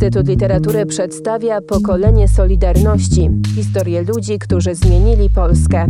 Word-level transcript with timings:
Instytut 0.00 0.28
Literatury 0.28 0.86
przedstawia 0.86 1.60
pokolenie 1.60 2.28
Solidarności 2.28 3.30
historię 3.54 4.02
ludzi, 4.02 4.38
którzy 4.38 4.74
zmienili 4.74 5.30
Polskę. 5.30 5.86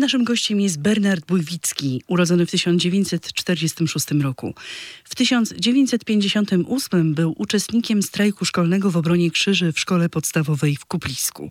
Naszym 0.00 0.24
gościem 0.24 0.60
jest 0.60 0.80
Bernard 0.80 1.26
Bójwicki, 1.26 2.02
urodzony 2.06 2.46
w 2.46 2.50
1946 2.50 4.06
roku. 4.22 4.54
W 5.04 5.14
1958 5.14 7.14
był 7.14 7.34
uczestnikiem 7.38 8.02
strajku 8.02 8.44
szkolnego 8.44 8.90
w 8.90 8.96
obronie 8.96 9.30
krzyży 9.30 9.72
w 9.72 9.80
szkole 9.80 10.08
podstawowej 10.08 10.76
w 10.76 10.84
Kuplisku. 10.84 11.50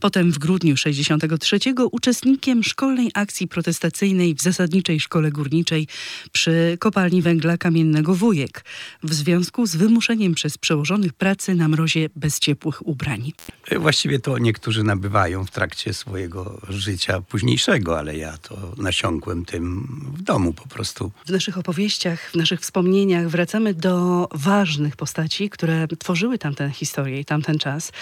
Potem 0.00 0.32
w 0.32 0.38
grudniu 0.38 0.74
1963 0.74 1.74
uczestnikiem 1.92 2.64
szkolnej 2.64 3.10
akcji 3.14 3.48
protestacyjnej 3.48 4.34
w 4.34 4.42
zasadniczej 4.42 5.00
szkole 5.00 5.30
górniczej 5.30 5.86
przy 6.32 6.76
kopalni 6.80 7.22
węgla 7.22 7.56
kamiennego 7.56 8.14
Wujek 8.14 8.64
w 9.02 9.14
związku 9.14 9.66
z 9.66 9.76
wymuszeniem 9.76 10.34
przez 10.34 10.58
przełożonych 10.58 11.12
pracy 11.12 11.54
na 11.54 11.68
mrozie 11.68 12.08
bez 12.16 12.38
ciepłych 12.38 12.86
ubrań. 12.86 13.32
Właściwie 13.76 14.18
to 14.18 14.38
niektórzy 14.38 14.82
nabywają 14.82 15.44
w 15.44 15.50
trakcie 15.50 15.94
swojego 15.94 16.60
życia 16.68 17.20
późniejszego 17.20 17.82
ale 17.98 18.16
ja 18.16 18.38
to 18.38 18.56
nasiąkłem 18.76 19.44
tym 19.44 19.88
w 20.14 20.22
domu 20.22 20.52
po 20.52 20.68
prostu. 20.68 21.12
W 21.26 21.30
naszych 21.30 21.58
opowieściach, 21.58 22.30
w 22.30 22.34
naszych 22.34 22.60
wspomnieniach 22.60 23.28
wracamy 23.28 23.74
do 23.74 24.28
ważnych 24.34 24.96
postaci, 24.96 25.50
które 25.50 25.88
tworzyły 25.98 26.38
tamtę 26.38 26.70
historię 26.70 27.20
i 27.20 27.24
tamten 27.24 27.58
czas. 27.58 27.92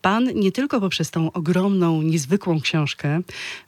Pan 0.00 0.24
nie 0.34 0.52
tylko 0.52 0.80
poprzez 0.80 1.10
tą 1.10 1.32
ogromną, 1.32 2.02
niezwykłą 2.02 2.60
książkę, 2.60 3.20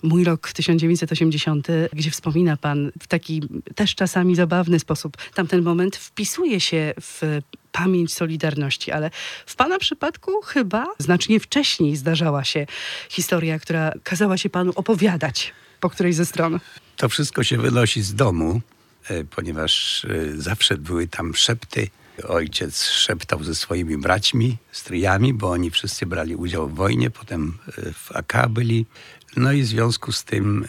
Mój 0.02 0.24
rok 0.24 0.52
1980, 0.52 1.68
gdzie 1.92 2.10
wspomina 2.10 2.56
pan 2.56 2.92
w 3.00 3.06
taki 3.06 3.42
też 3.74 3.94
czasami 3.94 4.36
zabawny 4.36 4.78
sposób 4.78 5.16
tamten 5.34 5.62
moment, 5.62 5.96
wpisuje 5.96 6.60
się 6.60 6.94
w 7.00 7.40
pamięć 7.72 8.14
Solidarności, 8.14 8.92
ale 8.92 9.10
w 9.46 9.56
Pana 9.56 9.78
przypadku 9.78 10.32
chyba 10.44 10.86
znacznie 10.98 11.40
wcześniej 11.40 11.96
zdarzała 11.96 12.44
się 12.44 12.66
historia, 13.08 13.58
która 13.58 13.92
kazała 14.02 14.36
się 14.36 14.50
Panu 14.50 14.72
opowiadać 14.74 15.52
po 15.80 15.90
której 15.90 16.12
ze 16.12 16.26
stron? 16.26 16.60
To 16.96 17.08
wszystko 17.08 17.44
się 17.44 17.58
wynosi 17.58 18.02
z 18.02 18.14
domu, 18.14 18.60
e, 19.08 19.24
ponieważ 19.24 20.04
e, 20.04 20.40
zawsze 20.40 20.76
były 20.76 21.08
tam 21.08 21.34
szepty. 21.34 21.88
Ojciec 22.28 22.84
szeptał 22.84 23.44
ze 23.44 23.54
swoimi 23.54 23.98
braćmi, 23.98 24.56
stryjami, 24.72 25.34
bo 25.34 25.50
oni 25.50 25.70
wszyscy 25.70 26.06
brali 26.06 26.36
udział 26.36 26.68
w 26.68 26.74
wojnie, 26.74 27.10
potem 27.10 27.58
e, 27.78 27.92
w 27.92 28.12
AK 28.12 28.48
byli. 28.48 28.86
No 29.36 29.52
i 29.52 29.62
w 29.62 29.66
związku 29.66 30.12
z 30.12 30.24
tym 30.24 30.66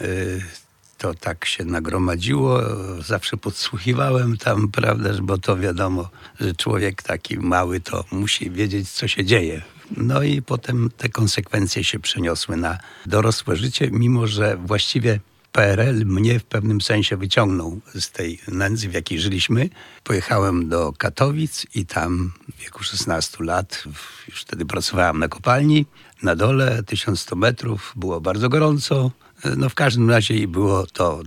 to 0.98 1.14
tak 1.14 1.44
się 1.44 1.64
nagromadziło. 1.64 2.60
Zawsze 3.02 3.36
podsłuchiwałem 3.36 4.36
tam, 4.36 4.68
prawda, 4.78 5.10
bo 5.22 5.38
to 5.38 5.56
wiadomo, 5.56 6.10
że 6.40 6.54
człowiek 6.54 7.02
taki 7.02 7.38
mały 7.38 7.80
to 7.80 8.04
musi 8.12 8.50
wiedzieć, 8.50 8.90
co 8.90 9.08
się 9.08 9.24
dzieje 9.24 9.62
no 9.96 10.22
i 10.22 10.42
potem 10.42 10.90
te 10.96 11.08
konsekwencje 11.08 11.84
się 11.84 11.98
przeniosły 11.98 12.56
na 12.56 12.78
dorosłe 13.06 13.56
życie, 13.56 13.88
mimo 13.92 14.26
że 14.26 14.56
właściwie 14.56 15.20
PRL 15.52 16.06
mnie 16.06 16.38
w 16.38 16.44
pewnym 16.44 16.80
sensie 16.80 17.16
wyciągnął 17.16 17.80
z 17.94 18.10
tej 18.10 18.38
nędzy, 18.48 18.88
w 18.88 18.94
jakiej 18.94 19.20
żyliśmy. 19.20 19.68
Pojechałem 20.04 20.68
do 20.68 20.92
Katowic 20.98 21.66
i 21.74 21.86
tam 21.86 22.32
w 22.56 22.62
wieku 22.62 22.82
16 22.82 23.44
lat, 23.44 23.84
już 24.28 24.40
wtedy 24.40 24.66
pracowałem 24.66 25.18
na 25.18 25.28
kopalni, 25.28 25.86
na 26.22 26.36
dole 26.36 26.82
1100 26.82 27.36
metrów, 27.36 27.92
było 27.96 28.20
bardzo 28.20 28.48
gorąco. 28.48 29.10
No 29.56 29.68
w 29.68 29.74
każdym 29.74 30.10
razie 30.10 30.48
było 30.48 30.86
to 30.86 31.22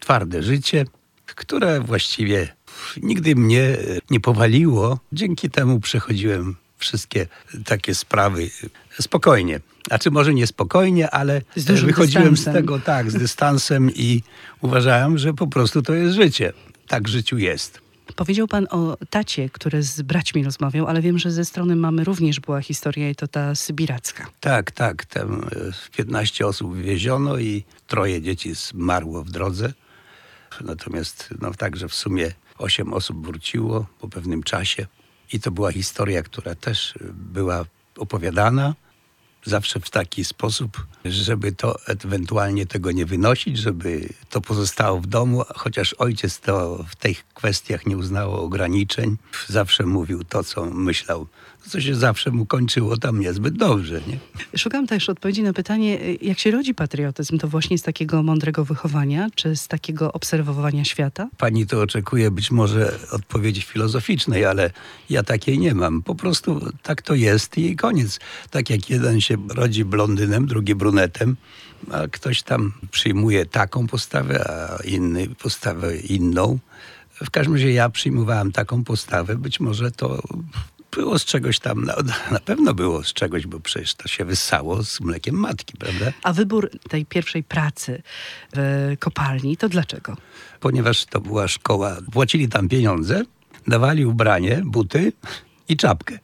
twarde 0.00 0.42
życie, 0.42 0.84
które 1.26 1.80
właściwie 1.80 2.56
nigdy 3.02 3.34
mnie 3.34 3.76
nie 4.10 4.20
powaliło. 4.20 4.98
Dzięki 5.12 5.50
temu 5.50 5.80
przechodziłem 5.80 6.56
wszystkie 6.78 7.26
takie 7.64 7.94
sprawy 7.94 8.50
spokojnie. 9.00 9.60
Znaczy 9.86 10.10
może 10.10 10.34
nie 10.34 10.46
spokojnie, 10.46 11.10
ale 11.10 11.42
wychodziłem 11.56 12.30
dystansem. 12.30 12.52
z 12.52 12.56
tego 12.56 12.78
tak, 12.78 13.10
z 13.10 13.14
dystansem 13.14 13.90
i 13.94 14.22
uważałem, 14.60 15.18
że 15.18 15.34
po 15.34 15.46
prostu 15.46 15.82
to 15.82 15.94
jest 15.94 16.14
życie. 16.14 16.52
Tak 16.88 17.02
w 17.02 17.06
życiu 17.06 17.38
jest. 17.38 17.80
Powiedział 18.16 18.48
pan 18.48 18.66
o 18.70 18.96
tacie, 19.10 19.50
który 19.50 19.82
z 19.82 20.02
braćmi 20.02 20.44
rozmawiał, 20.44 20.86
ale 20.86 21.00
wiem, 21.00 21.18
że 21.18 21.30
ze 21.30 21.44
strony 21.44 21.76
mamy 21.76 22.04
również 22.04 22.40
była 22.40 22.60
historia 22.60 23.10
i 23.10 23.14
to 23.14 23.28
ta 23.28 23.54
sybiracka. 23.54 24.26
Tak, 24.40 24.70
tak. 24.70 25.04
Tam 25.04 25.46
15 25.96 26.44
e, 26.44 26.46
osób 26.46 26.74
wywieziono 26.74 27.38
i 27.38 27.64
troje 27.86 28.22
dzieci 28.22 28.54
zmarło 28.54 29.24
w 29.24 29.30
drodze. 29.30 29.72
Natomiast 30.60 31.28
no, 31.40 31.54
także 31.54 31.88
w 31.88 31.94
sumie 31.94 32.32
8 32.58 32.92
osób 32.92 33.26
wróciło 33.26 33.86
po 34.00 34.08
pewnym 34.08 34.42
czasie. 34.42 34.86
I 35.32 35.40
to 35.40 35.50
była 35.50 35.72
historia, 35.72 36.22
która 36.22 36.54
też 36.54 36.94
była 37.12 37.64
opowiadana 37.96 38.74
zawsze 39.44 39.80
w 39.80 39.90
taki 39.90 40.24
sposób, 40.24 40.86
żeby 41.04 41.52
to 41.52 41.76
ewentualnie 41.86 42.66
tego 42.66 42.92
nie 42.92 43.06
wynosić, 43.06 43.58
żeby 43.58 44.08
to 44.30 44.40
pozostało 44.40 45.00
w 45.00 45.06
domu, 45.06 45.42
chociaż 45.56 45.94
ojciec 45.94 46.40
to 46.40 46.84
w 46.88 46.96
tych 46.96 47.28
kwestiach 47.34 47.86
nie 47.86 47.96
uznało 47.96 48.42
ograniczeń. 48.42 49.16
Zawsze 49.48 49.86
mówił 49.86 50.24
to, 50.24 50.44
co 50.44 50.64
myślał 50.64 51.26
co 51.68 51.80
się 51.80 51.94
zawsze 51.94 52.30
mu 52.30 52.46
kończyło 52.46 52.96
tam 52.96 53.20
niezbyt 53.20 53.56
dobrze. 53.56 54.00
Nie? 54.06 54.18
Szukam 54.58 54.86
też 54.86 55.08
odpowiedzi 55.08 55.42
na 55.42 55.52
pytanie, 55.52 55.98
jak 56.22 56.38
się 56.38 56.50
rodzi 56.50 56.74
patriotyzm? 56.74 57.38
To 57.38 57.48
właśnie 57.48 57.78
z 57.78 57.82
takiego 57.82 58.22
mądrego 58.22 58.64
wychowania, 58.64 59.28
czy 59.34 59.56
z 59.56 59.68
takiego 59.68 60.12
obserwowania 60.12 60.84
świata? 60.84 61.28
Pani 61.38 61.66
to 61.66 61.80
oczekuje 61.80 62.30
być 62.30 62.50
może 62.50 62.98
odpowiedzi 63.12 63.62
filozoficznej, 63.62 64.44
ale 64.44 64.70
ja 65.10 65.22
takiej 65.22 65.58
nie 65.58 65.74
mam. 65.74 66.02
Po 66.02 66.14
prostu 66.14 66.72
tak 66.82 67.02
to 67.02 67.14
jest 67.14 67.58
i 67.58 67.76
koniec. 67.76 68.20
Tak 68.50 68.70
jak 68.70 68.90
jeden 68.90 69.20
się 69.20 69.36
rodzi 69.48 69.84
blondynem, 69.84 70.46
drugi 70.46 70.74
brunetem, 70.74 71.36
a 71.90 72.08
ktoś 72.08 72.42
tam 72.42 72.72
przyjmuje 72.90 73.46
taką 73.46 73.86
postawę, 73.86 74.50
a 74.50 74.82
inny 74.82 75.28
postawę 75.28 75.96
inną. 75.96 76.58
W 77.24 77.30
każdym 77.30 77.54
razie 77.54 77.72
ja 77.72 77.88
przyjmowałem 77.88 78.52
taką 78.52 78.84
postawę. 78.84 79.36
Być 79.36 79.60
może 79.60 79.90
to 79.90 80.22
było 80.90 81.18
z 81.18 81.24
czegoś 81.24 81.58
tam, 81.58 81.84
na, 81.84 81.94
na 82.30 82.40
pewno 82.40 82.74
było 82.74 83.04
z 83.04 83.12
czegoś, 83.12 83.46
bo 83.46 83.60
przecież 83.60 83.94
to 83.94 84.08
się 84.08 84.24
wyssało 84.24 84.84
z 84.84 85.00
mlekiem 85.00 85.34
matki, 85.34 85.76
prawda? 85.78 86.12
A 86.22 86.32
wybór 86.32 86.70
tej 86.88 87.06
pierwszej 87.06 87.42
pracy 87.42 88.02
w 88.56 88.94
kopalni, 88.98 89.56
to 89.56 89.68
dlaczego? 89.68 90.16
Ponieważ 90.60 91.04
to 91.04 91.20
była 91.20 91.48
szkoła, 91.48 91.96
płacili 92.12 92.48
tam 92.48 92.68
pieniądze, 92.68 93.22
dawali 93.66 94.06
ubranie, 94.06 94.62
buty 94.64 95.12
i 95.68 95.76
czapkę. 95.76 96.18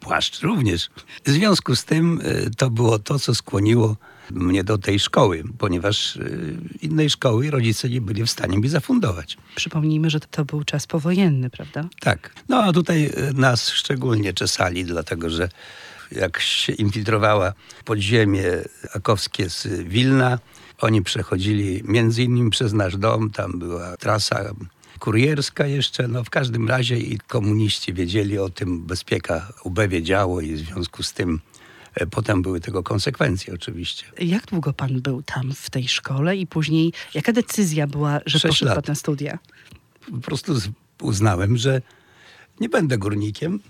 Płaszcz 0.00 0.42
również. 0.42 0.90
W 1.24 1.30
związku 1.30 1.76
z 1.76 1.84
tym 1.84 2.20
y, 2.20 2.50
to 2.56 2.70
było 2.70 2.98
to, 2.98 3.18
co 3.18 3.34
skłoniło 3.34 3.96
mnie 4.30 4.64
do 4.64 4.78
tej 4.78 4.98
szkoły, 4.98 5.44
ponieważ 5.58 6.16
y, 6.16 6.56
innej 6.82 7.10
szkoły 7.10 7.50
rodzice 7.50 7.88
nie 7.88 8.00
byli 8.00 8.24
w 8.24 8.30
stanie 8.30 8.58
mi 8.58 8.68
zafundować. 8.68 9.36
Przypomnijmy, 9.54 10.10
że 10.10 10.20
to 10.20 10.44
był 10.44 10.64
czas 10.64 10.86
powojenny, 10.86 11.50
prawda? 11.50 11.84
Tak. 12.00 12.34
No 12.48 12.62
a 12.62 12.72
tutaj 12.72 13.06
y, 13.06 13.34
nas 13.34 13.68
szczególnie 13.68 14.32
czesali, 14.32 14.84
dlatego 14.84 15.30
że 15.30 15.48
jak 16.12 16.40
się 16.40 16.72
infiltrowała 16.72 17.52
podziemie 17.84 18.44
akowskie 18.94 19.50
z 19.50 19.66
Wilna, 19.66 20.38
oni 20.78 21.02
przechodzili 21.02 21.82
między 21.84 22.22
innymi 22.22 22.50
przez 22.50 22.72
nasz 22.72 22.96
dom, 22.96 23.30
tam 23.30 23.58
była 23.58 23.96
trasa 23.96 24.54
kurierska 24.98 25.66
jeszcze, 25.66 26.08
no 26.08 26.24
w 26.24 26.30
każdym 26.30 26.68
razie 26.68 26.98
i 26.98 27.18
komuniści 27.18 27.94
wiedzieli 27.94 28.38
o 28.38 28.48
tym, 28.50 28.86
bezpieka 28.86 29.52
UB 29.64 29.80
wiedziało 29.88 30.40
i 30.40 30.54
w 30.54 30.58
związku 30.58 31.02
z 31.02 31.12
tym 31.12 31.40
potem 32.10 32.42
były 32.42 32.60
tego 32.60 32.82
konsekwencje 32.82 33.54
oczywiście. 33.54 34.06
Jak 34.18 34.46
długo 34.46 34.72
pan 34.72 35.00
był 35.00 35.22
tam 35.22 35.52
w 35.54 35.70
tej 35.70 35.88
szkole 35.88 36.36
i 36.36 36.46
później 36.46 36.92
jaka 37.14 37.32
decyzja 37.32 37.86
była, 37.86 38.20
że 38.26 38.38
Sześć 38.38 38.52
poszedł 38.52 38.68
lat. 38.68 38.84
pan 38.84 38.92
na 38.92 38.94
studia? 38.94 39.38
Po 40.10 40.18
prostu 40.18 40.54
uznałem, 41.02 41.56
że 41.56 41.82
nie 42.60 42.68
będę 42.68 42.98
górnikiem, 42.98 43.60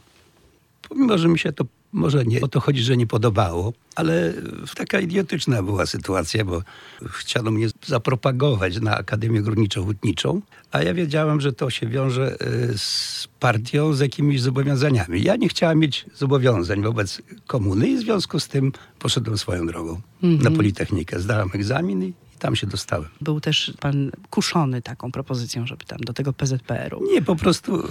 pomimo, 0.89 1.19
że 1.19 1.29
mi 1.29 1.39
się 1.39 1.53
to 1.53 1.65
może 1.93 2.25
nie 2.25 2.41
o 2.41 2.49
to 2.49 2.61
chodzi, 2.61 2.83
że 2.83 2.97
nie 2.97 3.07
podobało, 3.07 3.73
ale 3.95 4.35
taka 4.77 5.01
idiotyczna 5.01 5.63
była 5.63 5.87
sytuacja, 5.87 6.45
bo 6.45 6.63
chciano 7.11 7.51
mnie 7.51 7.69
zapropagować 7.87 8.81
na 8.81 8.97
Akademię 8.97 9.43
Górniczo-Hutniczą, 9.43 10.41
a 10.73 10.83
ja 10.83 10.95
wiedziałem, 10.95 11.41
że 11.41 11.53
to 11.53 11.71
się 11.71 11.87
wiąże 11.87 12.37
e, 12.41 12.79
z 12.79 13.29
partią, 13.41 13.93
z 13.93 14.01
jakimiś 14.01 14.41
zobowiązaniami. 14.41 15.23
Ja 15.23 15.37
nie 15.37 15.49
chciałem 15.49 15.79
mieć 15.79 16.07
zobowiązań 16.15 16.83
wobec 16.83 17.23
komuny 17.47 17.89
i 17.89 17.97
w 17.97 18.01
związku 18.01 18.41
z 18.41 18.49
tym 18.49 18.73
poszedłem 18.99 19.39
swoją 19.39 19.67
drogą 19.67 20.01
mhm. 20.23 20.53
na 20.53 20.57
Politechnikę. 20.57 21.21
Zdałem 21.21 21.51
egzamin 21.55 22.03
i 22.03 22.13
tam 22.39 22.57
się 22.57 22.67
dostałem. 22.67 23.09
Był 23.21 23.41
też 23.41 23.73
pan 23.81 24.11
kuszony 24.31 24.83
taką 24.83 25.13
propozycją, 25.13 25.67
żeby 25.67 25.85
tam 25.85 25.99
do 25.99 26.13
tego 26.13 26.33
PZPR-u? 26.33 27.05
Nie, 27.13 27.23
po 27.23 27.37
prostu 27.37 27.83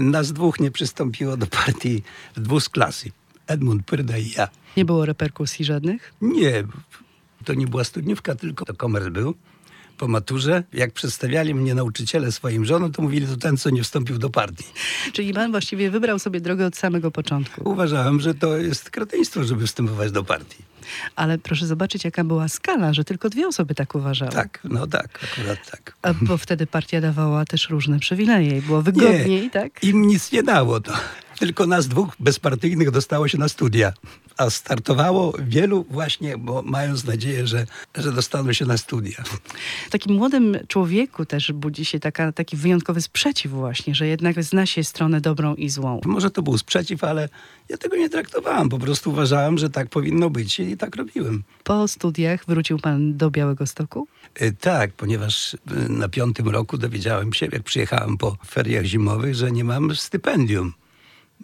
nas 0.00 0.32
dwóch 0.32 0.60
nie 0.60 0.70
przystąpiło 0.70 1.36
do 1.36 1.46
partii 1.46 2.02
dwóch 2.36 2.62
z 2.62 2.68
klasy. 2.68 3.10
Edmund 3.48 3.86
Pyrda 3.86 4.18
i 4.18 4.30
ja. 4.36 4.48
Nie 4.76 4.84
było 4.84 5.06
reperkusji 5.06 5.64
żadnych? 5.64 6.12
Nie, 6.20 6.64
to 7.44 7.54
nie 7.54 7.66
była 7.66 7.84
studniówka, 7.84 8.34
tylko 8.34 8.64
to 8.64 8.74
komers 8.74 9.08
był. 9.08 9.34
po 9.98 10.08
maturze, 10.08 10.62
jak 10.72 10.92
przedstawiali 10.92 11.54
mnie 11.54 11.74
nauczyciele 11.74 12.32
swoim 12.32 12.64
żonom, 12.64 12.92
to 12.92 13.02
mówili, 13.02 13.26
to 13.26 13.36
ten, 13.36 13.56
co 13.56 13.70
nie 13.70 13.82
wstąpił 13.82 14.18
do 14.18 14.30
partii. 14.30 14.64
Czyli 15.12 15.34
pan 15.34 15.50
właściwie 15.50 15.90
wybrał 15.90 16.18
sobie 16.18 16.40
drogę 16.40 16.66
od 16.66 16.76
samego 16.76 17.10
początku. 17.10 17.70
Uważałem, 17.70 18.20
że 18.20 18.34
to 18.34 18.56
jest 18.58 18.90
kretyństwo, 18.90 19.44
żeby 19.44 19.66
wstępować 19.66 20.12
do 20.12 20.24
partii. 20.24 20.62
Ale 21.16 21.38
proszę 21.38 21.66
zobaczyć, 21.66 22.04
jaka 22.04 22.24
była 22.24 22.48
skala, 22.48 22.92
że 22.94 23.04
tylko 23.04 23.28
dwie 23.30 23.46
osoby 23.48 23.74
tak 23.74 23.94
uważały. 23.94 24.32
Tak, 24.32 24.60
no 24.64 24.86
tak, 24.86 25.20
akurat 25.32 25.70
tak. 25.70 25.96
A 26.02 26.14
bo 26.14 26.36
wtedy 26.38 26.66
partia 26.66 27.00
dawała 27.00 27.44
też 27.44 27.70
różne 27.70 27.98
przywileje 27.98 28.58
i 28.58 28.62
było 28.62 28.82
wygodniej, 28.82 29.50
tak? 29.50 29.84
Im 29.84 30.06
nic 30.06 30.32
nie 30.32 30.42
dało 30.42 30.80
to. 30.80 30.92
Tylko 31.38 31.66
nas 31.66 31.88
dwóch 31.88 32.16
bezpartyjnych 32.20 32.90
dostało 32.90 33.28
się 33.28 33.38
na 33.38 33.48
studia. 33.48 33.92
A 34.36 34.50
startowało 34.50 35.34
wielu 35.38 35.86
właśnie, 35.90 36.38
bo 36.38 36.62
mając 36.62 37.04
nadzieję, 37.04 37.46
że, 37.46 37.66
że 37.94 38.12
dostaną 38.12 38.52
się 38.52 38.64
na 38.64 38.78
studia. 38.78 39.24
W 39.86 39.90
takim 39.90 40.16
młodym 40.16 40.56
człowieku 40.68 41.26
też 41.26 41.52
budzi 41.52 41.84
się 41.84 42.00
taka, 42.00 42.32
taki 42.32 42.56
wyjątkowy 42.56 43.02
sprzeciw 43.02 43.52
właśnie, 43.52 43.94
że 43.94 44.06
jednak 44.06 44.42
zna 44.42 44.66
się 44.66 44.84
stronę 44.84 45.20
dobrą 45.20 45.54
i 45.54 45.68
złą. 45.68 46.00
Może 46.04 46.30
to 46.30 46.42
był 46.42 46.58
sprzeciw, 46.58 47.04
ale 47.04 47.28
ja 47.68 47.78
tego 47.78 47.96
nie 47.96 48.08
traktowałem. 48.08 48.68
Po 48.68 48.78
prostu 48.78 49.10
uważałem, 49.10 49.58
że 49.58 49.70
tak 49.70 49.88
powinno 49.88 50.30
być 50.30 50.60
i 50.60 50.76
tak 50.76 50.96
robiłem. 50.96 51.42
Po 51.64 51.88
studiach 51.88 52.44
wrócił 52.48 52.78
pan 52.78 53.16
do 53.16 53.30
Białego 53.30 53.66
Stoku? 53.66 54.08
Y, 54.42 54.52
Tak, 54.60 54.92
ponieważ 54.92 55.54
y, 55.54 55.58
na 55.88 56.08
piątym 56.08 56.48
roku 56.48 56.78
dowiedziałem 56.78 57.32
się, 57.32 57.46
jak 57.52 57.62
przyjechałem 57.62 58.16
po 58.16 58.36
feriach 58.46 58.84
zimowych, 58.84 59.34
że 59.34 59.52
nie 59.52 59.64
mam 59.64 59.96
stypendium. 59.96 60.72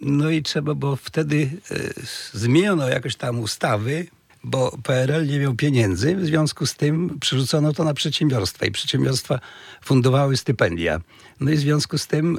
No 0.01 0.29
i 0.29 0.41
trzeba, 0.41 0.75
bo 0.75 0.95
wtedy 0.95 1.49
y, 1.71 1.93
zmieniono 2.33 2.89
jakoś 2.89 3.15
tam 3.15 3.39
ustawy, 3.39 4.07
bo 4.43 4.77
PRL 4.83 5.27
nie 5.27 5.39
miał 5.39 5.55
pieniędzy, 5.55 6.15
w 6.15 6.25
związku 6.25 6.65
z 6.65 6.75
tym 6.75 7.19
przerzucono 7.19 7.73
to 7.73 7.83
na 7.83 7.93
przedsiębiorstwa 7.93 8.65
i 8.65 8.71
przedsiębiorstwa 8.71 9.39
fundowały 9.83 10.37
stypendia. 10.37 11.01
No 11.39 11.51
i 11.51 11.55
w 11.55 11.59
związku 11.59 11.97
z 11.97 12.07
tym, 12.07 12.37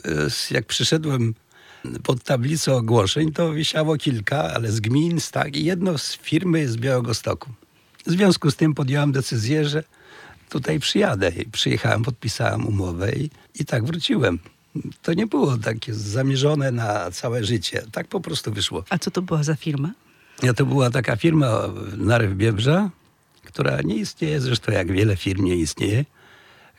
y, 0.51 0.55
jak 0.55 0.67
przyszedłem 0.67 1.35
pod 2.03 2.23
tablicę 2.23 2.75
ogłoszeń, 2.75 3.33
to 3.33 3.53
wisiało 3.53 3.97
kilka, 3.97 4.43
ale 4.55 4.73
z 4.73 4.81
gmin, 4.81 5.21
z 5.21 5.31
tak, 5.31 5.57
i 5.57 5.65
jedno 5.65 5.99
z 5.99 6.17
firmy 6.17 6.69
z 6.69 6.77
Białegostoku. 6.77 7.51
W 8.07 8.11
związku 8.11 8.51
z 8.51 8.57
tym 8.57 8.75
podjąłem 8.75 9.13
decyzję, 9.13 9.65
że 9.65 9.85
tutaj 10.49 10.81
przyjadę. 10.81 11.33
Przyjechałem, 11.53 12.03
podpisałem 12.03 12.67
umowę 12.67 13.13
i, 13.13 13.31
i 13.55 13.65
tak 13.65 13.85
wróciłem. 13.85 14.39
To 15.03 15.15
nie 15.15 15.27
było 15.27 15.57
takie 15.59 15.95
zamierzone 15.95 16.73
na 16.73 17.11
całe 17.11 17.45
życie. 17.45 17.83
Tak 17.93 18.09
po 18.09 18.21
prostu 18.21 18.53
wyszło. 18.53 18.85
A 18.91 18.99
co 18.99 19.11
to 19.11 19.23
była 19.23 19.43
za 19.43 19.57
firma? 19.57 19.93
Ja 20.43 20.55
to 20.55 20.67
była 20.67 20.91
taka 20.91 21.17
firma 21.17 21.63
Narew 21.97 22.35
Biebrza, 22.35 22.91
która 23.45 23.83
nie 23.83 23.97
istnieje, 23.97 24.41
zresztą 24.41 24.73
jak 24.73 24.93
wiele 24.93 25.17
firm 25.17 25.45
nie 25.45 25.57
istnieje, 25.57 26.05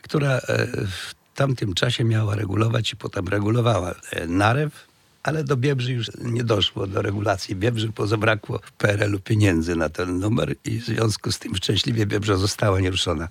która 0.02 0.30
e, 0.36 0.40
w 0.86 1.14
tamtym 1.34 1.74
czasie 1.74 2.04
miała 2.04 2.34
regulować 2.34 2.92
i 2.92 2.96
potem 2.96 3.28
regulowała 3.28 3.94
e, 4.10 4.26
Narew, 4.26 4.88
ale 5.22 5.44
do 5.44 5.56
Biebrzy 5.56 5.92
już 5.92 6.06
nie 6.18 6.44
doszło, 6.44 6.86
do 6.86 7.02
regulacji 7.02 7.56
Biebrzy, 7.56 7.88
bo 7.96 8.06
zabrakło 8.06 8.58
w 8.62 8.72
PRL-u 8.72 9.20
pieniędzy 9.20 9.76
na 9.76 9.88
ten 9.88 10.18
numer 10.18 10.54
i 10.64 10.80
w 10.80 10.84
związku 10.84 11.32
z 11.32 11.38
tym 11.38 11.56
szczęśliwie 11.56 12.06
Biebrza 12.06 12.36
została 12.36 12.80
nieruszona. 12.80 13.28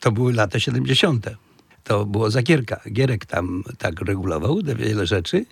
To 0.00 0.12
były 0.12 0.32
lata 0.32 0.60
70. 0.60 1.26
To 1.86 2.04
było 2.04 2.30
Zagierka. 2.30 2.80
Gierek 2.92 3.26
tam 3.26 3.64
tak 3.78 4.00
regulował 4.00 4.60
wiele 4.76 5.06
rzeczy 5.06 5.46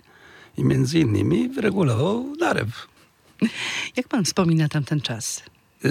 i 0.57 0.63
między 0.63 0.99
innymi 0.99 1.49
regulował 1.61 2.35
Narew. 2.39 2.87
Jak 3.95 4.07
pan 4.07 4.25
wspomina 4.25 4.69
tamten 4.69 5.01
czas? 5.01 5.43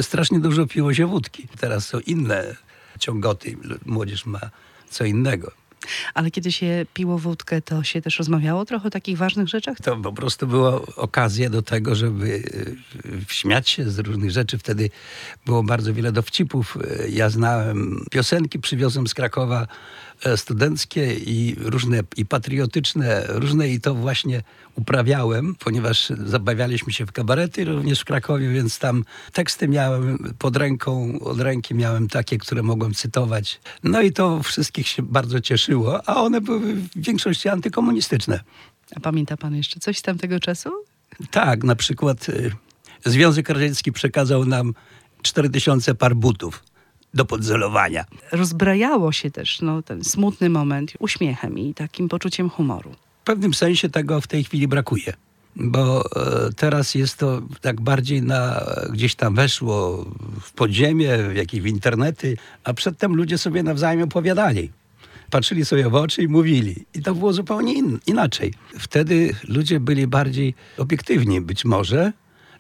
strasznie 0.03 0.41
dużo 0.41 0.67
piło 0.67 0.95
się 0.95 1.07
wódki. 1.07 1.49
Teraz 1.61 1.87
są 1.87 1.99
inne 1.99 2.57
ciągoty, 2.99 3.57
młodzież 3.87 4.27
ma 4.27 4.41
co 4.91 5.05
innego. 5.05 5.53
Ale 6.15 6.31
kiedy 6.31 6.53
się 6.53 6.87
piło 6.95 7.19
wódkę, 7.19 7.63
to 7.63 7.83
się 7.83 8.03
też 8.03 8.19
rozmawiało 8.19 8.65
trochę 8.65 8.89
o 8.89 8.91
takich 8.91 9.19
ważnych 9.19 9.49
rzeczach? 9.49 9.77
To 9.83 9.97
po 9.97 10.13
prostu 10.13 10.47
była 10.47 10.81
okazja 10.97 11.51
do 11.51 11.63
tego, 11.63 11.95
żeby 11.95 12.27
y, 12.27 12.77
śmiać 13.29 13.69
się 13.69 13.91
z 13.91 13.99
różnych 13.99 14.31
rzeczy. 14.31 14.59
Wtedy 14.59 14.91
było 15.47 15.63
bardzo 15.63 15.95
wiele 15.95 16.13
dowcipów. 16.13 16.77
Y, 16.77 17.11
Ja 17.11 17.31
znałem 17.31 18.05
piosenki, 18.11 18.59
przywiozłem 18.59 19.07
z 19.07 19.15
Krakowa 19.15 19.67
e, 20.25 20.37
studenckie 20.37 21.15
i 21.15 21.57
różne, 21.59 22.01
i 22.17 22.27
patriotyczne, 22.27 23.25
różne 23.29 23.69
i 23.69 23.81
to 23.81 23.95
właśnie 23.95 24.43
uprawiałem, 24.77 25.55
ponieważ 25.55 26.13
zabawialiśmy 26.27 26.93
się 26.93 27.07
w 27.07 27.13
kabarety 27.13 27.65
również 27.65 28.01
w 28.01 28.05
Krakowie, 28.05 28.49
więc 28.49 28.79
tam 28.79 29.05
teksty 29.33 29.69
miałem 29.69 30.35
pod 30.39 30.57
ręką, 30.57 31.19
od 31.21 31.41
ręki 31.41 31.75
miałem 31.75 32.09
takie, 32.09 32.39
które 32.39 32.63
mogłem 32.63 32.95
cytować. 32.95 33.61
No 33.83 34.03
i 34.03 34.13
to 34.13 34.43
wszystkich 34.43 34.89
się 34.89 35.03
bardzo 35.03 35.41
cieszyło, 35.41 35.74
a 36.07 36.23
one 36.23 36.41
były 36.41 36.75
w 36.75 36.89
większości 36.97 37.49
antykomunistyczne. 37.49 38.41
A 38.97 39.01
pamięta 39.01 39.37
pan 39.37 39.57
jeszcze 39.57 39.81
coś 39.81 39.99
z 39.99 40.03
tamtego 40.03 40.41
czasu? 40.41 40.71
Tak, 41.31 41.65
na 41.65 41.77
przykład 41.77 42.29
y, 42.29 42.53
Związek 43.05 43.49
Radziecki 43.49 43.93
przekazał 43.93 44.45
nam 44.45 44.75
4000 45.23 45.95
par 45.95 46.17
butów 46.17 46.63
do 47.15 47.25
podzelowania. 47.25 48.05
Rozbrajało 48.33 49.13
się 49.13 49.31
też 49.31 49.61
no, 49.61 49.83
ten 49.83 50.05
smutny 50.05 50.51
moment 50.51 50.93
uśmiechem 50.99 51.59
i 51.59 51.75
takim 51.75 52.09
poczuciem 52.09 52.51
humoru. 52.51 52.95
W 53.23 53.25
pewnym 53.25 53.55
sensie 53.55 53.89
tego 53.89 54.21
w 54.21 54.27
tej 54.27 54.45
chwili 54.45 54.69
brakuje. 54.69 55.13
Bo 55.57 56.05
e, 56.17 56.53
teraz 56.57 56.95
jest 56.95 57.19
to 57.19 57.43
tak 57.61 57.81
bardziej 57.81 58.23
na, 58.23 58.65
gdzieś 58.93 59.15
tam 59.15 59.35
weszło 59.35 60.05
w 60.41 60.53
podziemie, 60.53 61.19
w 61.19 61.37
jakieś 61.37 61.61
w 61.61 61.67
internety, 61.67 62.37
a 62.65 62.75
przedtem 62.75 63.17
ludzie 63.17 63.39
sobie 63.39 63.63
nawzajem 63.63 64.03
opowiadali. 64.03 64.71
Patrzyli 65.35 65.65
sobie 65.65 65.89
w 65.89 65.95
oczy 65.95 66.23
i 66.23 66.29
mówili. 66.29 66.87
I 66.95 67.03
to 67.03 67.15
było 67.15 67.33
zupełnie 67.33 67.75
in, 67.75 67.99
inaczej. 68.07 68.55
Wtedy 68.79 69.35
ludzie 69.49 69.81
byli 69.81 70.07
bardziej 70.07 70.55
obiektywni 70.79 71.41
być 71.41 71.65
może. 71.65 72.13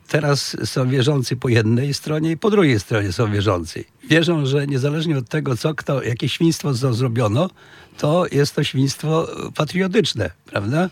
Teraz 0.09 0.56
są 0.65 0.88
wierzący 0.88 1.37
po 1.37 1.49
jednej 1.49 1.94
stronie 1.94 2.31
i 2.31 2.37
po 2.37 2.50
drugiej 2.50 2.81
stronie 2.81 3.12
są 3.12 3.32
wierzący. 3.32 3.85
Wierzą, 4.09 4.47
że 4.47 4.67
niezależnie 4.67 5.19
od 5.19 5.29
tego, 5.29 5.56
co 5.56 5.75
kto, 5.75 6.03
jakie 6.03 6.29
świństwo 6.29 6.75
zrobiono, 6.75 7.50
to 7.99 8.26
jest 8.32 8.55
to 8.55 8.65
świństwo 8.65 9.29
patriotyczne, 9.55 10.31
prawda? 10.47 10.91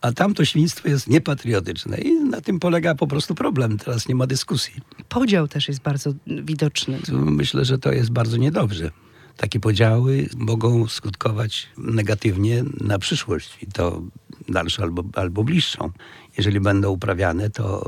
A 0.00 0.12
tamto 0.12 0.44
świństwo 0.44 0.88
jest 0.88 1.08
niepatriotyczne 1.08 1.98
i 1.98 2.14
na 2.14 2.40
tym 2.40 2.58
polega 2.58 2.94
po 2.94 3.06
prostu 3.06 3.34
problem. 3.34 3.78
Teraz 3.78 4.08
nie 4.08 4.14
ma 4.14 4.26
dyskusji. 4.26 4.74
Podział 5.08 5.48
też 5.48 5.68
jest 5.68 5.80
bardzo 5.80 6.12
widoczny. 6.26 6.98
Myślę, 7.12 7.64
że 7.64 7.78
to 7.78 7.92
jest 7.92 8.10
bardzo 8.10 8.36
niedobrze. 8.36 8.90
Takie 9.40 9.60
podziały 9.60 10.28
mogą 10.36 10.88
skutkować 10.88 11.68
negatywnie 11.78 12.64
na 12.80 12.98
przyszłość 12.98 13.58
i 13.62 13.66
to 13.66 14.02
dalszą 14.48 14.82
albo, 14.82 15.04
albo 15.14 15.44
bliższą. 15.44 15.90
Jeżeli 16.36 16.60
będą 16.60 16.90
uprawiane, 16.90 17.50
to, 17.50 17.86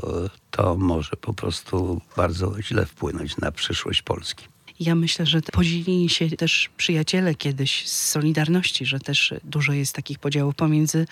to 0.51 0.75
może 0.77 1.15
po 1.21 1.33
prostu 1.33 2.01
bardzo 2.17 2.61
źle 2.61 2.85
wpłynąć 2.85 3.37
na 3.37 3.51
przyszłość 3.51 4.01
Polski. 4.01 4.45
Ja 4.79 4.95
myślę, 4.95 5.25
że 5.25 5.41
podzielili 5.41 6.09
się 6.09 6.29
też 6.29 6.69
przyjaciele 6.77 7.35
kiedyś 7.35 7.87
z 7.89 8.09
Solidarności, 8.09 8.85
że 8.85 8.99
też 8.99 9.33
dużo 9.43 9.73
jest 9.73 9.95
takich 9.95 10.19
podziałów 10.19 10.55
pomiędzy 10.55 11.07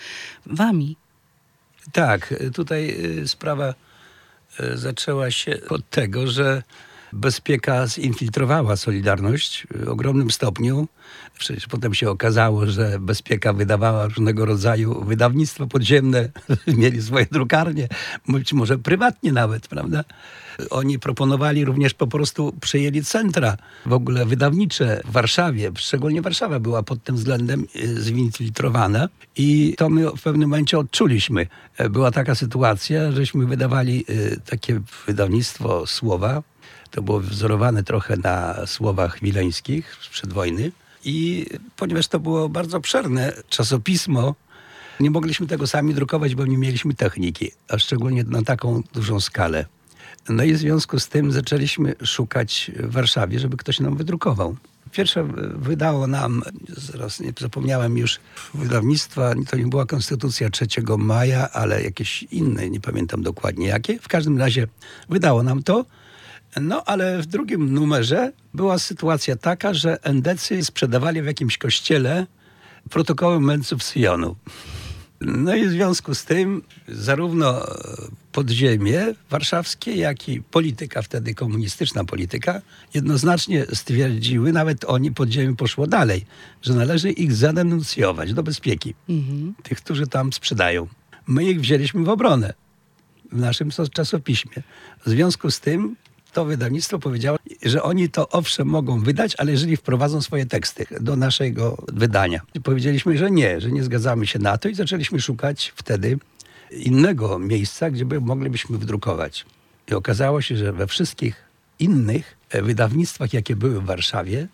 wami. 0.46 0.96
Tak, 1.92 2.34
tutaj 2.54 2.96
y, 3.20 3.28
sprawa 3.28 3.74
y, 4.60 4.78
zaczęła 4.78 5.30
się 5.30 5.60
od 5.68 5.90
tego, 5.90 6.26
że 6.26 6.62
bezpieka 7.12 7.86
zinfiltrowała 7.86 8.76
Solidarność 8.76 9.66
w 9.74 9.88
ogromnym 9.88 10.30
stopniu. 10.30 10.88
Przecież 11.38 11.66
potem 11.66 11.94
się 11.94 12.10
okazało, 12.10 12.66
że 12.66 12.98
bezpieka 13.00 13.52
wydawała 13.52 14.06
różnego 14.06 14.44
rodzaju 14.44 15.04
wydawnictwa 15.04 15.66
podziemne, 15.66 16.28
mieli 16.78 17.02
swoje 17.02 17.26
drukarnie, 17.30 17.88
być 18.28 18.52
może 18.52 18.78
prywatnie 18.78 19.32
nawet, 19.32 19.68
prawda? 19.68 20.04
Oni 20.70 20.98
proponowali 20.98 21.64
również 21.64 21.94
po 21.94 22.06
prostu 22.06 22.52
przejęli 22.60 23.04
centra 23.04 23.56
w 23.86 23.92
ogóle 23.92 24.26
wydawnicze 24.26 25.00
w 25.04 25.12
Warszawie. 25.12 25.72
Szczególnie 25.76 26.22
Warszawa 26.22 26.60
była 26.60 26.82
pod 26.82 27.04
tym 27.04 27.16
względem 27.16 27.66
y, 27.76 28.02
zinfiltrowana 28.02 29.08
i 29.36 29.74
to 29.78 29.88
my 29.88 30.10
w 30.16 30.22
pewnym 30.22 30.48
momencie 30.48 30.78
odczuliśmy. 30.78 31.46
E, 31.76 31.90
Była 31.90 32.10
taka 32.10 32.34
sytuacja, 32.34 33.12
żeśmy 33.12 33.46
wydawali 33.46 34.04
y, 34.10 34.40
takie 34.50 34.80
wydawnictwo 35.06 35.86
Słowa. 35.86 36.42
To 36.92 37.02
było 37.02 37.20
wzorowane 37.20 37.82
trochę 37.82 38.16
na 38.16 38.66
słowach 38.66 39.20
wileńskich 39.20 39.96
sprzed 40.00 40.32
wojny. 40.32 40.72
I 41.04 41.46
ponieważ 41.76 42.08
to 42.08 42.20
było 42.20 42.48
bardzo 42.48 42.76
obszerne 42.76 43.32
czasopismo, 43.48 44.34
nie 45.00 45.10
mogliśmy 45.10 45.46
tego 45.46 45.66
sami 45.66 45.94
drukować, 45.94 46.34
bo 46.34 46.46
nie 46.46 46.58
mieliśmy 46.58 46.94
techniki, 46.94 47.50
a 47.68 47.78
szczególnie 47.78 48.24
na 48.24 48.42
taką 48.42 48.82
dużą 48.92 49.20
skalę. 49.20 49.66
No 50.28 50.44
i 50.44 50.52
w 50.52 50.58
związku 50.58 50.98
z 51.00 51.08
tym 51.08 51.32
zaczęliśmy 51.32 51.94
szukać 52.04 52.70
w 52.74 52.92
Warszawie, 52.92 53.38
żeby 53.38 53.56
ktoś 53.56 53.80
nam 53.80 53.96
wydrukował. 53.96 54.56
Pierwsze 54.92 55.28
wydało 55.54 56.06
nam, 56.06 56.42
zaraz 56.68 57.20
nie 57.20 57.32
zapomniałem 57.40 57.98
już, 57.98 58.20
wydawnictwa, 58.54 59.34
to 59.50 59.56
nie 59.56 59.66
była 59.66 59.86
Konstytucja 59.86 60.50
3 60.50 60.66
maja, 60.98 61.50
ale 61.50 61.82
jakieś 61.82 62.22
inne, 62.22 62.70
nie 62.70 62.80
pamiętam 62.80 63.22
dokładnie 63.22 63.66
jakie. 63.66 63.98
W 63.98 64.08
każdym 64.08 64.38
razie 64.38 64.66
wydało 65.08 65.42
nam 65.42 65.62
to. 65.62 65.84
No, 66.60 66.84
ale 66.84 67.22
w 67.22 67.26
drugim 67.26 67.74
numerze 67.74 68.32
była 68.54 68.78
sytuacja 68.78 69.36
taka, 69.36 69.74
że 69.74 70.04
endecy 70.04 70.64
sprzedawali 70.64 71.22
w 71.22 71.26
jakimś 71.26 71.58
kościele 71.58 72.26
protokoły 72.90 73.40
mędrców 73.40 73.82
Syjonu. 73.82 74.36
No 75.20 75.54
i 75.54 75.66
w 75.66 75.70
związku 75.70 76.14
z 76.14 76.24
tym 76.24 76.62
zarówno 76.88 77.66
podziemie 78.32 79.14
warszawskie, 79.30 79.94
jak 79.96 80.28
i 80.28 80.42
polityka 80.42 81.02
wtedy, 81.02 81.34
komunistyczna 81.34 82.04
polityka, 82.04 82.62
jednoznacznie 82.94 83.66
stwierdziły, 83.72 84.52
nawet 84.52 84.84
oni 84.84 85.12
podziemie 85.12 85.56
poszło 85.56 85.86
dalej, 85.86 86.26
że 86.62 86.74
należy 86.74 87.10
ich 87.10 87.32
zadenuncjować 87.32 88.34
do 88.34 88.42
bezpieki. 88.42 88.94
Tych, 89.62 89.78
którzy 89.78 90.06
tam 90.06 90.32
sprzedają. 90.32 90.88
My 91.26 91.44
ich 91.44 91.60
wzięliśmy 91.60 92.04
w 92.04 92.08
obronę 92.08 92.54
w 93.32 93.40
naszym 93.40 93.70
czasopiśmie. 93.92 94.62
W 95.06 95.10
związku 95.10 95.50
z 95.50 95.60
tym 95.60 95.96
to 96.32 96.44
wydawnictwo 96.44 96.98
powiedziało, 96.98 97.38
że 97.62 97.82
oni 97.82 98.08
to 98.08 98.28
owszem 98.28 98.68
mogą 98.68 99.00
wydać, 99.00 99.34
ale 99.38 99.52
jeżeli 99.52 99.76
wprowadzą 99.76 100.22
swoje 100.22 100.46
teksty 100.46 100.86
do 101.00 101.16
naszego 101.16 101.84
wydania. 101.92 102.40
Powiedzieliśmy, 102.62 103.18
że 103.18 103.30
nie, 103.30 103.60
że 103.60 103.72
nie 103.72 103.84
zgadzamy 103.84 104.26
się 104.26 104.38
na 104.38 104.58
to 104.58 104.68
i 104.68 104.74
zaczęliśmy 104.74 105.20
szukać 105.20 105.72
wtedy 105.76 106.18
innego 106.70 107.38
miejsca, 107.38 107.90
gdzie 107.90 108.04
by 108.04 108.20
moglibyśmy 108.20 108.78
wydrukować. 108.78 109.46
I 109.90 109.94
okazało 109.94 110.42
się, 110.42 110.56
że 110.56 110.72
we 110.72 110.86
wszystkich 110.86 111.44
innych 111.78 112.36
wydawnictwach, 112.62 113.32
jakie 113.32 113.56
były 113.56 113.80
w 113.80 113.84
Warszawie, 113.84 114.48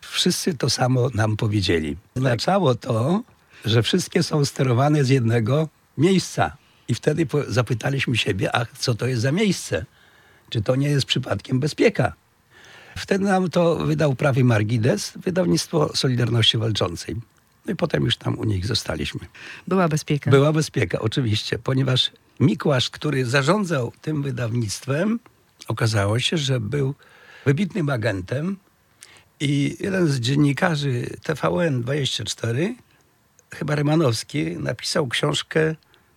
wszyscy 0.00 0.54
to 0.54 0.70
samo 0.70 1.08
nam 1.14 1.36
powiedzieli. 1.36 1.96
Oznaczało 2.16 2.74
to, 2.74 3.22
że 3.64 3.82
wszystkie 3.82 4.22
są 4.22 4.44
sterowane 4.44 5.04
z 5.04 5.08
jednego 5.08 5.68
miejsca. 5.98 6.56
I 6.88 6.94
wtedy 6.94 7.26
zapytaliśmy 7.48 8.16
siebie, 8.16 8.56
a 8.56 8.66
co 8.78 8.94
to 8.94 9.06
jest 9.06 9.22
za 9.22 9.32
miejsce? 9.32 9.84
Czy 10.52 10.62
to 10.62 10.76
nie 10.76 10.88
jest 10.88 11.06
przypadkiem 11.06 11.60
bezpieka? 11.60 12.12
Wtedy 12.96 13.24
nam 13.24 13.50
to 13.50 13.76
wydał 13.76 14.14
prawie 14.14 14.44
Margides, 14.44 15.12
wydawnictwo 15.16 15.96
Solidarności 15.96 16.58
Walczącej. 16.58 17.16
No 17.66 17.72
i 17.72 17.76
potem 17.76 18.04
już 18.04 18.16
tam 18.16 18.38
u 18.38 18.44
nich 18.44 18.66
zostaliśmy. 18.66 19.20
Była 19.68 19.88
bezpieka. 19.88 20.30
Była 20.30 20.52
bezpieka, 20.52 20.98
oczywiście, 21.00 21.58
ponieważ 21.58 22.10
Mikłasz, 22.40 22.90
który 22.90 23.26
zarządzał 23.26 23.92
tym 24.02 24.22
wydawnictwem, 24.22 25.20
okazało 25.68 26.18
się, 26.18 26.36
że 26.36 26.60
był 26.60 26.94
wybitnym 27.46 27.90
agentem 27.90 28.56
i 29.40 29.76
jeden 29.80 30.08
z 30.08 30.20
dziennikarzy 30.20 31.06
TVN24, 31.24 32.74
chyba 33.50 33.74
Rymanowski, 33.74 34.56
napisał 34.56 35.08
książkę 35.08 35.74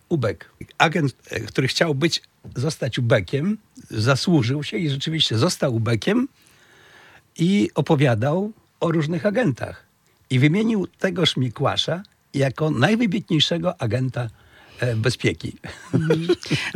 Ubek. 0.08 0.50
Agent, 0.78 1.12
który 1.48 1.68
chciał 1.68 1.94
być, 1.94 2.22
zostać 2.54 2.98
Ubekiem, 2.98 3.58
zasłużył 3.90 4.62
się 4.62 4.76
i 4.76 4.90
rzeczywiście 4.90 5.38
został 5.38 5.74
Ubekiem 5.74 6.28
i 7.38 7.70
opowiadał 7.74 8.52
o 8.80 8.92
różnych 8.92 9.26
agentach. 9.26 9.86
I 10.30 10.38
wymienił 10.38 10.86
tegoż 10.86 11.36
Mikłasza 11.36 12.02
jako 12.34 12.70
najwybitniejszego 12.70 13.80
agenta 13.80 14.30
bezpieki. 14.96 15.56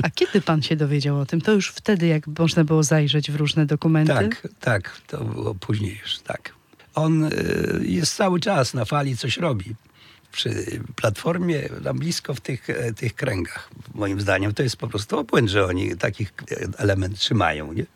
A 0.03 0.11
kiedy 0.11 0.41
pan 0.41 0.63
się 0.63 0.77
dowiedział 0.77 1.21
o 1.21 1.27
tym? 1.27 1.41
To 1.41 1.53
już 1.53 1.69
wtedy, 1.69 2.07
jak 2.07 2.27
można 2.27 2.65
było 2.65 2.83
zajrzeć 2.83 3.31
w 3.31 3.37
różne 3.37 3.67
dokumenty? 3.67 4.13
Tak, 4.13 4.49
tak, 4.61 5.01
to 5.07 5.25
było 5.25 5.55
później 5.55 5.99
już, 6.03 6.19
tak. 6.19 6.55
On 6.95 7.31
jest 7.83 8.17
cały 8.17 8.41
czas 8.41 8.75
na 8.75 8.85
fali, 8.85 9.17
coś 9.17 9.37
robi 9.37 9.75
przy 10.33 10.81
Platformie, 10.97 11.69
tam 11.85 11.99
blisko 11.99 12.35
w 12.35 12.41
tych, 12.41 12.69
tych 12.97 13.15
kręgach. 13.15 13.71
Moim 13.95 14.21
zdaniem 14.21 14.55
to 14.55 14.63
jest 14.63 14.77
po 14.77 14.89
prostu 14.89 15.19
obłęd, 15.19 15.51
że 15.51 15.67
oni 15.67 15.97
takich 15.97 16.33
element 16.79 17.19
trzymają. 17.19 17.73
Nie? 17.73 17.87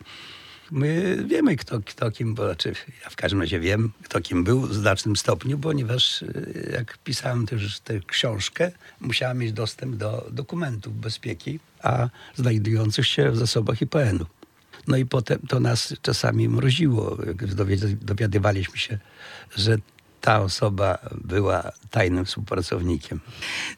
My 0.70 1.16
wiemy, 1.26 1.56
kto, 1.56 1.80
kto 1.80 2.10
kim, 2.10 2.34
bo 2.34 2.44
znaczy 2.44 2.74
ja 3.04 3.10
w 3.10 3.16
każdym 3.16 3.40
razie 3.40 3.60
wiem, 3.60 3.92
kto 4.02 4.20
kim 4.20 4.44
był 4.44 4.60
w 4.60 4.74
znacznym 4.74 5.16
stopniu, 5.16 5.58
ponieważ 5.58 6.24
jak 6.72 6.98
pisałem 6.98 7.46
też 7.46 7.80
tę 7.80 8.00
książkę, 8.06 8.72
musiałem 9.00 9.38
mieć 9.38 9.52
dostęp 9.52 9.96
do 9.96 10.28
dokumentów 10.30 11.00
bezpieki, 11.00 11.60
a 11.82 12.08
znajdujących 12.34 13.06
się 13.06 13.30
w 13.30 13.36
zasobach 13.36 13.82
IPN-u. 13.82 14.26
No 14.86 14.96
i 14.96 15.06
potem 15.06 15.38
to 15.48 15.60
nas 15.60 15.94
czasami 16.02 16.48
mroziło, 16.48 17.18
dowiadywaliśmy 18.00 18.78
się, 18.78 18.98
że 19.56 19.76
ta 20.24 20.40
osoba 20.40 20.98
była 21.24 21.72
tajnym 21.90 22.24
współpracownikiem. 22.24 23.20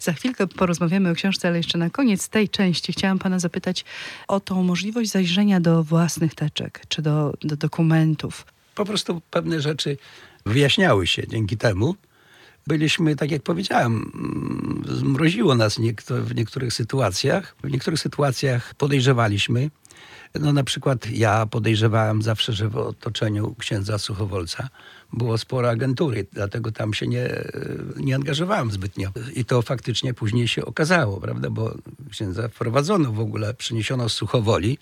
Za 0.01 0.13
chwilkę 0.13 0.47
porozmawiamy 0.47 1.11
o 1.11 1.15
książce, 1.15 1.49
ale 1.49 1.57
jeszcze 1.57 1.79
na 1.79 1.91
koniec 1.91 2.29
tej 2.29 2.49
części 2.49 2.93
chciałam 2.93 3.19
pana 3.19 3.39
zapytać 3.39 3.85
o 4.29 4.41
tą 4.41 4.63
możliwość 4.63 5.11
zajrzenia 5.11 5.61
do 5.61 5.83
własnych 5.83 6.35
teczek 6.35 6.81
czy 6.89 7.03
do, 7.03 7.35
do 7.43 7.57
dokumentów. 7.57 8.47
Po 8.75 8.85
prostu 8.85 9.23
pewne 9.31 9.61
rzeczy 9.61 9.97
wyjaśniały 10.47 11.07
się 11.07 11.29
dzięki 11.29 11.57
temu. 11.57 11.95
Byliśmy, 12.67 13.17
tak 13.17 13.31
jak 13.31 13.43
powiedziałem, 13.43 14.13
zmroziło 14.89 15.55
nas 15.55 15.79
w 16.09 16.35
niektórych 16.35 16.73
sytuacjach. 16.73 17.57
W 17.65 17.71
niektórych 17.71 18.01
sytuacjach 18.01 18.75
podejrzewaliśmy. 18.75 19.71
No 20.41 20.53
na 20.53 20.65
przykład 20.65 21.11
ja 21.11 21.47
podejrzewałem 21.47 22.23
zawsze, 22.23 22.53
że 22.53 22.69
w 22.69 22.77
otoczeniu 22.77 23.55
księdza 23.59 23.99
Suchowolca 23.99 24.69
było 25.13 25.39
sporo 25.39 25.71
agentury, 25.71 26.27
dlatego 26.33 26.73
tam 26.73 26.95
się 26.95 27.07
nie, 27.07 27.29
nie 27.97 28.15
angażowałem 28.15 28.71
zbytnio. 28.71 29.11
I 29.35 29.45
to 29.45 29.63
faktycznie 29.63 30.15
później 30.15 30.49
się 30.49 30.65
okazało, 30.65 31.21
prawda, 31.21 31.51
bo 31.51 31.75
księdza 32.11 32.49
wprowadzono 32.49 33.13
w 33.13 33.21
ogóle, 33.21 33.55
przyniesiono 33.55 34.09
z 34.09 34.13
Suchowoli 34.13 34.79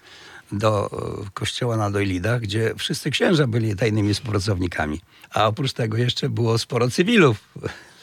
do 0.52 0.90
kościoła 1.34 1.76
na 1.76 1.90
Dojlidach, 1.90 2.40
gdzie 2.40 2.74
wszyscy 2.76 3.10
księża 3.10 3.46
byli 3.46 3.76
tajnymi 3.76 4.14
współpracownikami. 4.14 5.00
A 5.30 5.46
oprócz 5.46 5.72
tego 5.72 5.96
jeszcze 5.96 6.28
było 6.28 6.58
sporo 6.58 6.90
cywilów. 6.90 7.54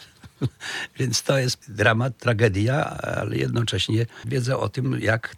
Więc 1.00 1.24
to 1.24 1.38
jest 1.38 1.72
dramat, 1.72 2.18
tragedia, 2.18 2.86
ale 2.86 3.38
jednocześnie 3.38 4.06
wiedza 4.26 4.60
o 4.60 4.70
tym, 4.70 5.00
jak 5.00 5.36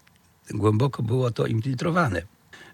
głęboko 0.51 1.03
było 1.03 1.31
to 1.31 1.45
infiltrowane. 1.45 2.21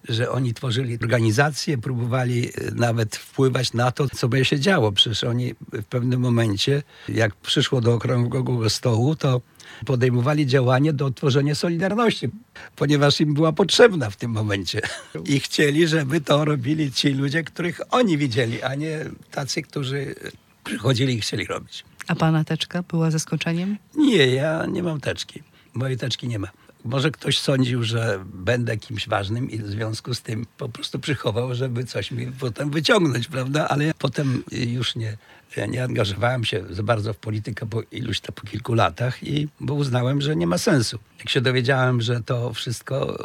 Że 0.09 0.31
oni 0.31 0.53
tworzyli 0.53 0.99
organizacje, 1.01 1.77
próbowali 1.77 2.49
nawet 2.75 3.15
wpływać 3.15 3.73
na 3.73 3.91
to, 3.91 4.09
co 4.09 4.29
by 4.29 4.45
się 4.45 4.59
działo. 4.59 4.91
Przecież 4.91 5.23
oni 5.23 5.53
w 5.73 5.83
pewnym 5.83 6.19
momencie, 6.19 6.83
jak 7.09 7.35
przyszło 7.35 7.81
do 7.81 7.93
okrągłego 7.93 8.69
stołu, 8.69 9.15
to 9.15 9.41
podejmowali 9.85 10.45
działanie 10.47 10.93
do 10.93 11.11
tworzenia 11.11 11.55
Solidarności, 11.55 12.29
ponieważ 12.75 13.21
im 13.21 13.33
była 13.33 13.51
potrzebna 13.53 14.09
w 14.09 14.15
tym 14.15 14.31
momencie. 14.31 14.81
I 15.25 15.39
chcieli, 15.39 15.87
żeby 15.87 16.21
to 16.21 16.45
robili 16.45 16.91
ci 16.91 17.09
ludzie, 17.09 17.43
których 17.43 17.81
oni 17.89 18.17
widzieli, 18.17 18.61
a 18.61 18.75
nie 18.75 19.05
tacy, 19.31 19.61
którzy 19.61 20.15
przychodzili 20.63 21.13
i 21.13 21.21
chcieli 21.21 21.45
robić. 21.45 21.83
A 22.07 22.15
pana 22.15 22.43
teczka 22.43 22.83
była 22.83 23.11
zaskoczeniem? 23.11 23.77
Nie, 23.95 24.27
ja 24.27 24.65
nie 24.65 24.83
mam 24.83 24.99
teczki. 25.01 25.43
Mojej 25.73 25.97
teczki 25.97 26.27
nie 26.27 26.39
ma. 26.39 26.47
Może 26.85 27.11
ktoś 27.11 27.39
sądził, 27.39 27.83
że 27.83 28.25
będę 28.25 28.77
kimś 28.77 29.07
ważnym 29.07 29.51
i 29.51 29.57
w 29.57 29.67
związku 29.67 30.13
z 30.13 30.21
tym 30.21 30.45
po 30.57 30.69
prostu 30.69 30.99
przychował, 30.99 31.55
żeby 31.55 31.85
coś 31.85 32.11
mi 32.11 32.27
potem 32.27 32.69
wyciągnąć, 32.69 33.27
prawda? 33.27 33.67
Ale 33.67 33.85
ja 33.85 33.93
potem 33.93 34.43
już 34.51 34.95
nie, 34.95 35.17
nie 35.67 35.83
angażowałem 35.83 36.45
się 36.45 36.63
za 36.69 36.83
bardzo 36.83 37.13
w 37.13 37.17
politykę 37.17 37.65
po 37.65 37.81
iluś 37.91 38.19
to 38.19 38.31
po 38.31 38.47
kilku 38.47 38.73
latach 38.73 39.23
i 39.23 39.47
bo 39.59 39.73
uznałem, 39.73 40.21
że 40.21 40.35
nie 40.35 40.47
ma 40.47 40.57
sensu. 40.57 40.99
Jak 41.19 41.29
się 41.29 41.41
dowiedziałem, 41.41 42.01
że 42.01 42.23
to 42.23 42.53
wszystko 42.53 43.17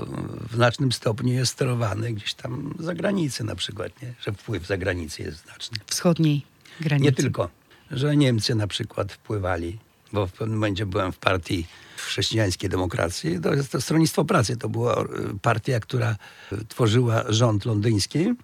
w 0.50 0.54
znacznym 0.54 0.92
stopniu 0.92 1.32
jest 1.32 1.52
sterowane 1.52 2.12
gdzieś 2.12 2.34
tam 2.34 2.74
za 2.78 2.94
granicę 2.94 3.44
na 3.44 3.54
przykład, 3.54 4.02
nie? 4.02 4.14
że 4.20 4.32
wpływ 4.32 4.66
za 4.66 4.76
granicę 4.76 5.22
jest 5.22 5.42
znaczny. 5.44 5.78
Wschodniej 5.86 6.42
granicy. 6.80 7.04
Nie 7.04 7.12
tylko, 7.12 7.48
że 7.90 8.16
Niemcy 8.16 8.54
na 8.54 8.66
przykład 8.66 9.12
wpływali, 9.12 9.78
bo 10.12 10.26
w 10.26 10.32
pewnym 10.32 10.58
momencie 10.58 10.86
byłem 10.86 11.12
w 11.12 11.18
partii 11.18 11.66
chrześcijańskiej 11.96 12.70
demokracji, 12.70 13.40
to 13.40 13.54
jest 13.54 13.72
to 13.72 13.80
Stronnictwo 13.80 14.24
Pracy. 14.24 14.56
To 14.56 14.68
była 14.68 15.04
partia, 15.42 15.80
która 15.80 16.16
tworzyła 16.68 17.24
rząd 17.28 17.64
londyński, 17.64 18.34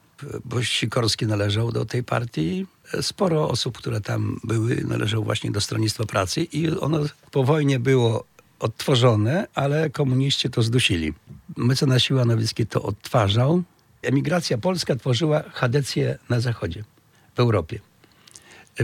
bo 0.45 0.63
Sikorski 0.63 1.27
należał 1.27 1.73
do 1.73 1.85
tej 1.85 2.03
partii. 2.05 2.67
Sporo 3.01 3.49
osób, 3.49 3.79
które 3.79 4.01
tam 4.01 4.41
były, 4.45 4.85
należało 4.89 5.25
właśnie 5.25 5.51
do 5.51 5.61
Stronnictwa 5.61 6.05
Pracy 6.05 6.43
i 6.43 6.71
ono 6.71 6.99
po 7.31 7.45
wojnie 7.45 7.79
było 7.79 8.25
odtworzone, 8.59 9.47
ale 9.55 9.91
komuniści 9.91 10.51
to 10.51 10.63
zdusili. 10.63 11.15
Mecenas 11.57 12.11
Nowicki 12.27 12.67
to 12.67 12.83
odtwarzał. 12.83 13.63
Emigracja 14.03 14.59
polska 14.59 14.97
tworzyła 14.97 15.43
chadecję 15.53 16.19
na 16.29 16.41
zachodzie, 16.41 16.85
w 17.35 17.41
Europie. 17.41 17.81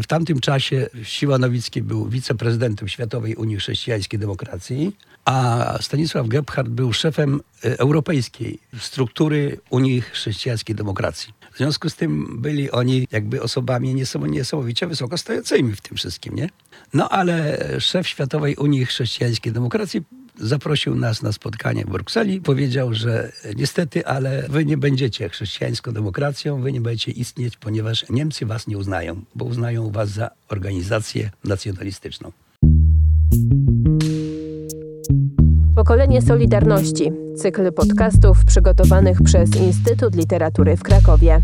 W 0.02 0.06
tamtym 0.06 0.40
czasie 0.40 0.86
Siła 1.02 1.38
Nowicki 1.38 1.82
był 1.82 2.08
wiceprezydentem 2.08 2.88
Światowej 2.88 3.34
Unii 3.34 3.56
Chrześcijańskiej 3.56 4.20
Demokracji, 4.20 4.96
a 5.24 5.78
Stanisław 5.80 6.28
Gebhardt 6.28 6.70
był 6.70 6.92
szefem 6.92 7.40
europejskiej 7.62 8.58
struktury 8.78 9.60
Unii 9.70 10.00
Chrześcijańskiej 10.00 10.76
Demokracji. 10.76 11.32
W 11.52 11.56
związku 11.56 11.90
z 11.90 11.96
tym 11.96 12.42
byli 12.42 12.70
oni 12.70 13.08
jakby 13.12 13.42
osobami 13.42 13.94
niesamowicie 14.28 14.86
wysoko 14.86 15.18
stojącymi 15.18 15.72
w 15.72 15.80
tym 15.80 15.96
wszystkim, 15.96 16.34
nie? 16.34 16.48
No 16.94 17.08
ale 17.08 17.58
szef 17.80 18.08
Światowej 18.08 18.56
Unii 18.56 18.86
Chrześcijańskiej 18.86 19.52
Demokracji 19.52 20.02
zaprosił 20.40 20.94
nas 20.94 21.22
na 21.22 21.32
spotkanie 21.32 21.84
w 21.84 21.90
Brukseli. 21.90 22.40
Powiedział, 22.40 22.94
że 22.94 23.32
niestety, 23.56 24.06
ale 24.06 24.42
wy 24.48 24.64
nie 24.64 24.76
będziecie 24.76 25.28
chrześcijańską 25.28 25.92
demokracją, 25.92 26.60
wy 26.60 26.72
nie 26.72 26.80
będziecie 26.80 27.12
istnieć, 27.12 27.56
ponieważ 27.56 28.04
Niemcy 28.10 28.46
was 28.46 28.66
nie 28.66 28.78
uznają, 28.78 29.22
bo 29.34 29.44
uznają 29.44 29.90
was 29.90 30.10
za 30.10 30.30
organizację 30.48 31.30
nacjonalistyczną. 31.44 32.32
Pokolenie 35.76 36.22
Solidarności. 36.22 37.12
Cykl 37.36 37.72
podcastów 37.72 38.44
przygotowanych 38.44 39.22
przez 39.22 39.56
Instytut 39.56 40.14
Literatury 40.14 40.76
w 40.76 40.82
Krakowie. 40.82 41.42